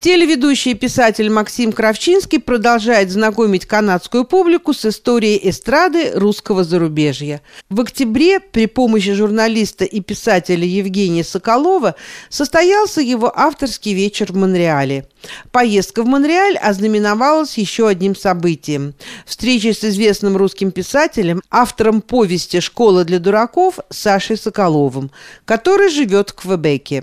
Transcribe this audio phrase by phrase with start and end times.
[0.00, 7.42] Телеведущий и писатель Максим Кравчинский продолжает знакомить канадскую публику с историей эстрады русского зарубежья.
[7.68, 11.96] В октябре при помощи журналиста и писателя Евгения Соколова
[12.28, 15.08] состоялся его авторский вечер в Монреале.
[15.50, 18.94] Поездка в Монреаль ознаменовалась еще одним событием–
[19.26, 25.10] встречей с известным русским писателем, автором повести «Школа для дураков» Сашей Соколовым,
[25.44, 27.02] который живет в Квебеке.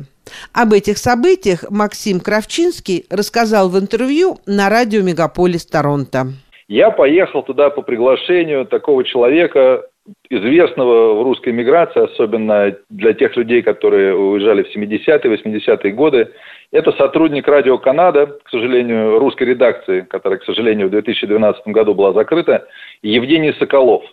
[0.53, 6.27] Об этих событиях Максим Кравчинский рассказал в интервью на радио «Мегаполис Торонто».
[6.67, 9.83] Я поехал туда по приглашению такого человека,
[10.29, 16.31] известного в русской миграции, особенно для тех людей, которые уезжали в 70-е, 80-е годы.
[16.71, 22.13] Это сотрудник Радио Канада, к сожалению, русской редакции, которая, к сожалению, в 2012 году была
[22.13, 22.67] закрыта,
[23.01, 24.03] Евгений Соколов.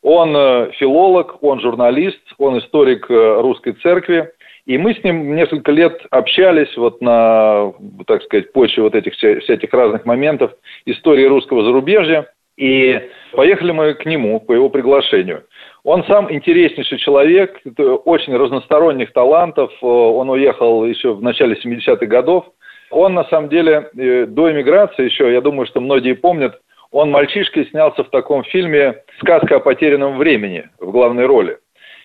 [0.00, 4.30] Он э, филолог, он журналист, он историк э, русской церкви,
[4.68, 7.72] и мы с ним несколько лет общались вот на,
[8.06, 10.52] так сказать, почве вот этих всяких разных моментов
[10.84, 12.30] истории русского зарубежья.
[12.58, 13.00] И
[13.32, 15.44] поехали мы к нему по его приглашению.
[15.84, 17.58] Он сам интереснейший человек,
[18.04, 19.72] очень разносторонних талантов.
[19.80, 22.44] Он уехал еще в начале 70-х годов.
[22.90, 27.66] Он, на самом деле, э, до эмиграции еще, я думаю, что многие помнят, он мальчишкой
[27.66, 31.58] снялся в таком фильме «Сказка о потерянном времени» в главной роли.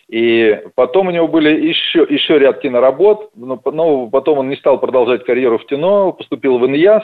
[0.09, 4.79] И потом у него были еще, еще ряд киноработ, но, но потом он не стал
[4.79, 7.03] продолжать карьеру в кино, поступил в ИНЯС,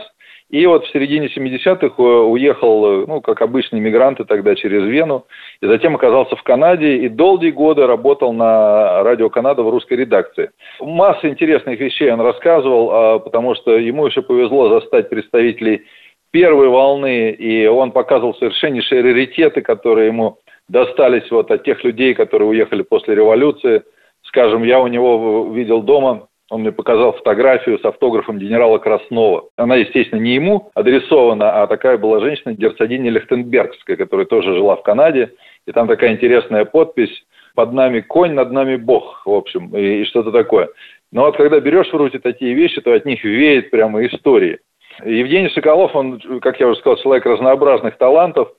[0.49, 5.25] и вот в середине 70-х э, уехал, э, ну, как обычные мигранты тогда через Вену,
[5.61, 10.49] и затем оказался в Канаде, и долгие годы работал на радио Канада в русской редакции.
[10.79, 15.83] Масса интересных вещей он рассказывал, а, потому что ему еще повезло застать представителей
[16.31, 20.39] первой волны, и он показывал совершеннейшие раритеты, которые ему
[20.69, 23.83] достались вот от тех людей, которые уехали после революции.
[24.23, 29.49] Скажем, я у него видел дома, он мне показал фотографию с автографом генерала Краснова.
[29.55, 34.83] Она, естественно, не ему адресована, а такая была женщина Герцогиня Лихтенбергская, которая тоже жила в
[34.83, 35.33] Канаде.
[35.67, 37.11] И там такая интересная подпись
[37.53, 40.69] «Под нами конь, над нами Бог», в общем, и, и что-то такое.
[41.11, 44.59] Но вот когда берешь в руки такие вещи, то от них веет прямо истории.
[45.05, 48.49] Евгений Соколов, он, как я уже сказал, человек разнообразных талантов.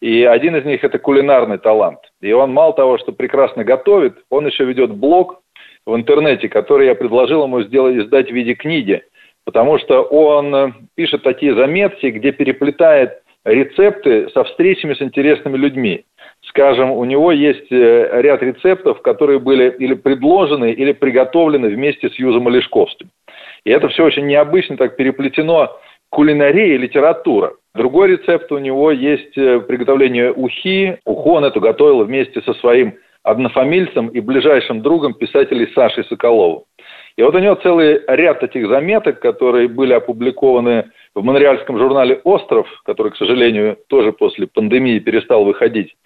[0.00, 2.00] И один из них– это кулинарный талант.
[2.20, 5.40] И он мало того, что прекрасно готовит, он еще ведет блог
[5.86, 9.02] в интернете, который я предложил ему сделать, издать в виде книги.
[9.44, 16.04] Потому что он э, пишет такие заметки, где переплетает рецепты со встречами с интересными людьми.
[16.48, 22.14] Скажем, у него есть э, ряд рецептов, которые были или предложены, или приготовлены вместе с
[22.18, 23.08] Юзом Олешковским.
[23.64, 25.78] И это все очень необычно так переплетено
[26.16, 27.52] кулинария и литература.
[27.74, 30.96] Другой рецепт у него есть э, приготовление ухи.
[31.04, 36.62] Уху он эту готовил вместе со своим однофамильцем и ближайшим другом писателей Сашей Соколовым.
[37.18, 42.66] И вот у него целый ряд этих заметок, которые были опубликованы в монреальском журнале «Остров»,
[42.86, 45.96] который, к сожалению, тоже после пандемии перестал выходить.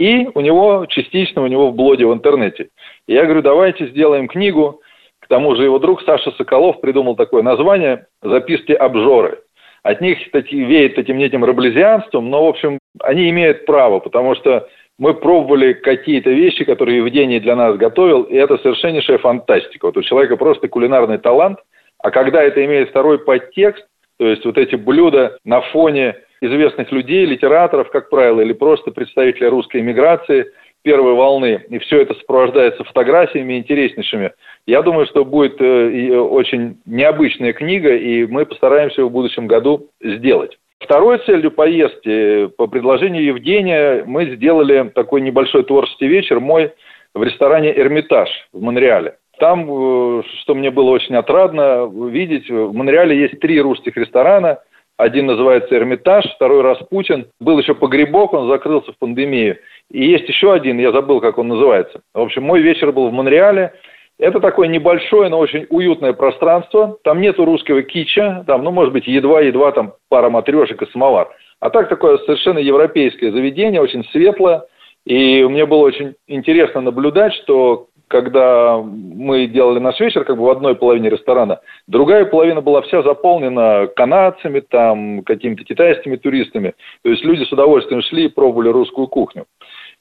[0.00, 2.70] И у него частично у него в блоге в интернете.
[3.06, 4.80] И я говорю, давайте сделаем книгу.
[5.20, 9.38] К тому же его друг Саша Соколов придумал такое название «Записки обжоры».
[9.82, 14.68] От них такие, веет этим этим раблезианством, но, в общем, они имеют право, потому что
[14.98, 19.86] мы пробовали какие-то вещи, которые Евгений для нас готовил, и это совершеннейшая фантастика.
[19.86, 21.58] Вот у человека просто кулинарный талант,
[21.98, 23.86] а когда это имеет второй подтекст,
[24.18, 29.48] то есть вот эти блюда на фоне известных людей, литераторов, как правило, или просто представителей
[29.48, 30.46] русской эмиграции–
[30.82, 34.32] первой волны, и все это сопровождается фотографиями интереснейшими,
[34.66, 40.58] я думаю, что будет э, очень необычная книга, и мы постараемся в будущем году сделать.
[40.78, 46.72] Второй целью поездки, по предложению Евгения, мы сделали такой небольшой творческий вечер мой
[47.14, 49.16] в ресторане «Эрмитаж» в Монреале.
[49.38, 54.58] Там, э, что мне было очень отрадно видеть, в Монреале есть три русских ресторана–
[55.00, 57.26] один называется «Эрмитаж», второй «Распутин».
[57.40, 59.58] Был еще «Погребок», он закрылся в пандемию.
[59.90, 62.02] И есть еще один, я забыл, как он называется.
[62.12, 63.72] В общем, мой вечер был в Монреале.
[64.18, 66.98] Это такое небольшое, но очень уютное пространство.
[67.02, 71.30] Там нету русского кича, там, ну, может быть, едва-едва там пара матрешек и самовар.
[71.60, 74.64] А так такое совершенно европейское заведение, очень светлое.
[75.06, 80.50] И мне было очень интересно наблюдать, что когда мы делали наш вечер как бы в
[80.50, 86.74] одной половине ресторана, другая половина была вся заполнена канадцами, там, какими-то китайскими туристами.
[87.04, 89.44] То есть люди с удовольствием шли и пробовали русскую кухню.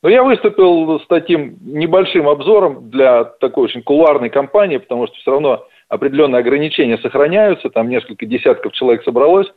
[0.02, 5.32] Но я выступил с таким небольшим обзором для такой очень кулуарной компании, потому что все
[5.32, 9.48] равно определенные ограничения сохраняются, там несколько десятков человек собралось.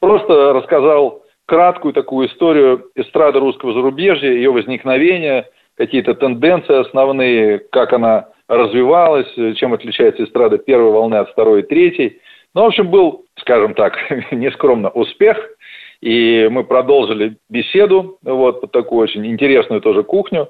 [0.00, 8.28] Просто рассказал краткую такую историю эстрады русского зарубежья, ее возникновения– какие-то тенденции основные, как она
[8.48, 12.20] развивалась, чем отличается эстрада первой волны от второй и третьей.
[12.54, 13.94] Ну, в общем, был, скажем так,
[14.30, 15.38] нескромно, успех.
[16.00, 20.48] И мы продолжили беседу, вот, под такую очень интересную тоже кухню.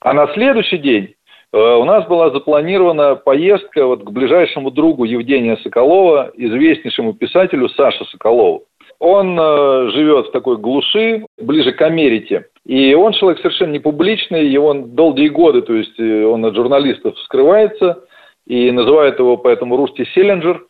[0.00, 1.14] А на следующий день
[1.52, 8.04] э, у нас была запланирована поездка вот к ближайшему другу Евгения Соколова, известнейшему писателю Саше
[8.04, 8.64] Соколову.
[9.00, 12.46] Он э, живет в такой глуши, ближе к Америке.
[12.66, 17.18] И он человек совершенно не публичный, его долгие годы, то есть э, он от журналистов
[17.20, 18.04] скрывается,
[18.46, 20.64] и называют его поэтому Русти Селлинджер,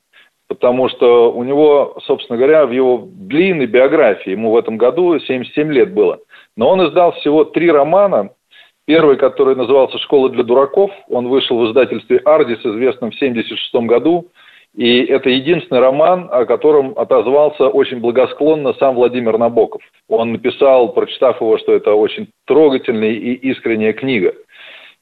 [0.49, 5.73] потому что у него, собственно говоря, в его длинной биографии, ему в этом году 77
[5.73, 6.19] лет было,
[6.57, 8.31] но он издал всего три романа.
[8.87, 14.27] Первый, который назывался «Школа для дураков», он вышел в издательстве «Ардис», известном в 1976 году,
[14.75, 19.83] и это единственный роман, о котором отозвался очень благосклонно сам Владимир Набоков.
[20.09, 24.35] Он написал, прочитав его, что это очень трогательная и искренняя книга.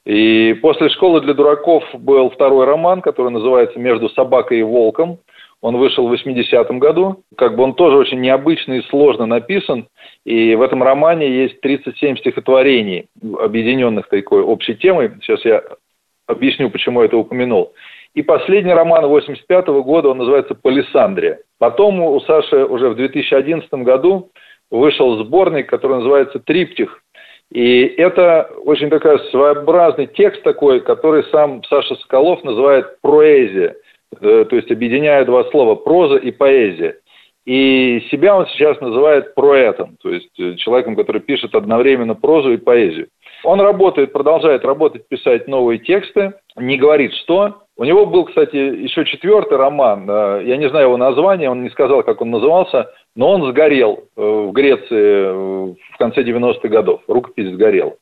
[0.05, 5.19] И после «Школы для дураков» был второй роман, который называется «Между собакой и волком».
[5.61, 7.23] Он вышел в 80-м году.
[7.37, 9.87] Как бы он тоже очень необычный и сложно написан.
[10.25, 13.05] И в этом романе есть 37 стихотворений,
[13.39, 15.11] объединенных такой общей темой.
[15.21, 15.63] Сейчас я
[16.27, 17.71] объясню, почему я это упомянул.
[18.15, 21.39] И последний роман 85 -го года, он называется «Палисандрия».
[21.57, 24.29] Потом у Саши уже в 2011 году
[24.69, 27.01] вышел сборник, который называется «Триптих».
[27.51, 33.75] И это очень такой своеобразный текст такой, который сам Саша Соколов называет «проэзия»,
[34.21, 36.97] э, то есть объединяя два слова «проза» и «поэзия».
[37.45, 42.57] И себя он сейчас называет проэтом, то есть э, человеком, который пишет одновременно прозу и
[42.57, 43.09] поэзию.
[43.43, 47.62] Он работает, продолжает работать, писать новые тексты, не говорит что.
[47.75, 51.69] У него был, кстати, еще четвертый роман, э, я не знаю его название, он не
[51.71, 57.01] сказал, как он назывался, но он сгорел э, в Греции э, в конце 90-х годов,
[57.07, 57.95] рукопись сгорела.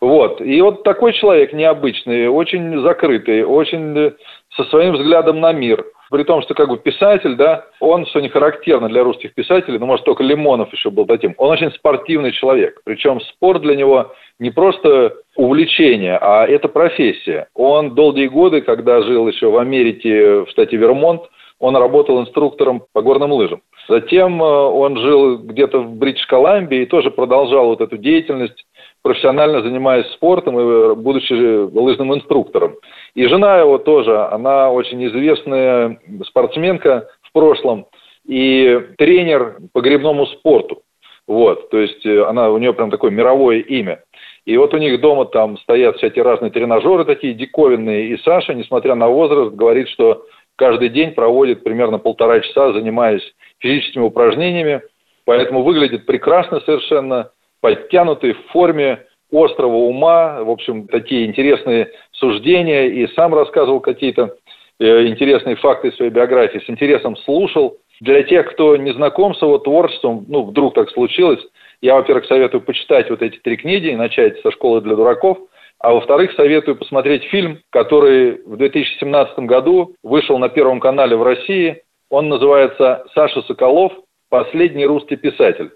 [0.00, 0.40] Вот.
[0.40, 4.14] И вот такой человек необычный, очень закрытый, очень
[4.56, 8.28] со своим взглядом на мир при том, что как бы писатель, да, он, что не
[8.28, 12.80] характерно для русских писателей, ну, может, только Лимонов еще был таким, он очень спортивный человек.
[12.84, 17.48] Причем спорт для него не просто увлечение, а это профессия.
[17.56, 21.22] Он долгие годы, когда жил еще в Америке, в штате Вермонт,
[21.58, 23.62] он работал инструктором по горным лыжам.
[23.88, 28.64] Затем э, он жил где-то в Бритиш-Колумбии и тоже продолжал вот эту деятельность,
[29.04, 32.76] профессионально занимаясь спортом и будучи лыжным инструктором.
[33.14, 37.86] И жена его тоже, она очень известная спортсменка в прошлом
[38.26, 40.82] и тренер по гребному спорту.
[41.26, 44.02] Вот, то есть э, она, у нее прям такое мировое имя.
[44.46, 48.08] И вот у них дома там стоят всякие разные тренажеры такие диковинные.
[48.08, 53.22] И Саша, несмотря на возраст, говорит, что каждый день проводит примерно полтора часа, занимаясь
[53.58, 54.82] физическими упражнениями.
[55.24, 57.30] Поэтому выглядит прекрасно совершенно,
[57.64, 64.36] подтянутый в форме, острого ума, в общем, такие интересные суждения, и сам рассказывал какие-то
[64.78, 67.78] э, интересные факты своей биографии, с интересом слушал.
[68.02, 71.40] Для тех, кто не знаком с его творчеством, ну, вдруг так случилось,
[71.80, 75.38] я, во-первых, советую почитать вот эти три книги, начать со «Школы для дураков»,
[75.78, 81.80] а во-вторых, советую посмотреть фильм, который в 2017 году вышел на Первом канале в России.
[82.10, 83.94] Он называется «Саша Соколов.
[84.28, 85.70] Последний русский писатель».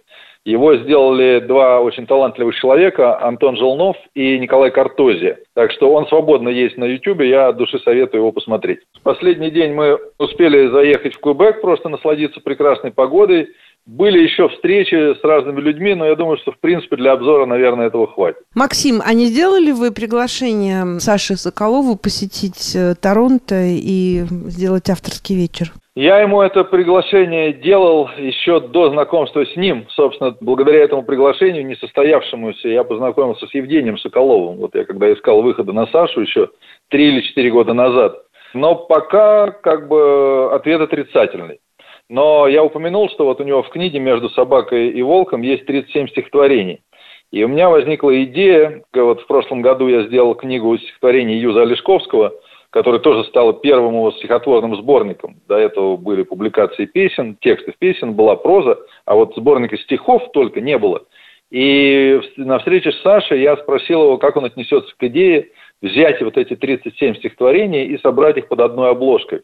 [0.49, 5.37] Его сделали два очень талантливых человека, Антон Желнов и Николай Картози.
[5.55, 8.79] Так что он свободно есть на YouTube, я от души советую его посмотреть.
[8.99, 13.49] В последний день мы успели заехать в Кубек, просто насладиться прекрасной погодой.
[13.89, 17.87] Были еще встречи с разными людьми, но я думаю, что в принципе для обзора, наверное,
[17.87, 18.43] этого хватит.
[18.55, 25.73] Максим, а не сделали вы приглашение Саше Соколову посетить э, Торонто и сделать авторский вечер?
[25.95, 29.87] Я ему это приглашение делал еще до знакомства с ним.
[29.89, 34.59] Собственно, благодаря этому приглашению, не состоявшемуся, я познакомился с Евгением Соколовым.
[34.59, 36.51] Вот я когда искал выхода на Сашу еще
[36.91, 38.23] три или четыре года назад.
[38.53, 41.61] Но пока как бы ответ отрицательный.
[42.09, 46.09] Но я упомянул, что вот у него в книге «Между собакой и волком» есть 37
[46.09, 46.83] стихотворений.
[47.31, 52.33] И у меня возникла идея, вот в прошлом году я сделал книгу стихотворений Юза Олешковского–
[52.71, 55.37] который тоже стал первым его стихотворным сборником.
[55.49, 60.77] До этого были публикации песен, текстов песен, была проза, а вот сборника стихов только не
[60.77, 61.05] было.
[61.51, 65.49] И на встрече с Сашей я спросил его, как он отнесется к идее
[65.81, 69.43] взять вот эти 37 стихотворений и собрать их под одной обложкой.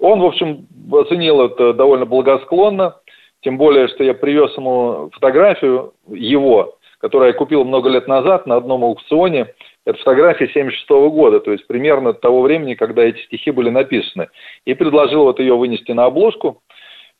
[0.00, 2.96] Он, в общем, оценил это довольно благосклонно,
[3.42, 8.56] тем более, что я привез ему фотографию его, которую я купил много лет назад на
[8.56, 9.54] одном аукционе–
[9.86, 14.28] это фотография 76 года, то есть примерно того времени, когда эти стихи были написаны.
[14.66, 16.62] И предложил вот ее вынести на обложку.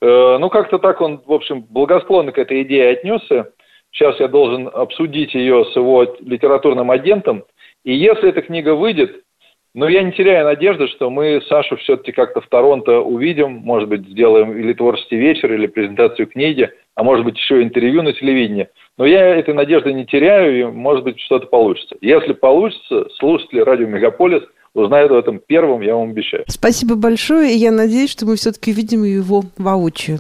[0.03, 3.53] Э, ну, как-то так он, в общем, благосклонно к этой идее отнесся.
[3.93, 7.45] Сейчас я должен обсудить ее с его литературным агентом.
[7.83, 9.25] И если эта книга выйдет,
[9.73, 14.07] Но я не теряю надежды, что мы Сашу все-таки как-то в Торонто увидим, может быть,
[14.09, 18.69] сделаем или творческий вечер, или презентацию книги, а может быть, еще интервью на телевидении.
[18.99, 21.97] Но я этой надежды не теряю, и, может быть, что-то получится.
[22.01, 24.43] Если получится, слушатели радио «Мегаполис»
[24.75, 26.45] узнают об этом первым, я вам обещаю.
[26.49, 30.19] Спасибо большое, и я надеюсь, что мы все-таки увидим его воочию.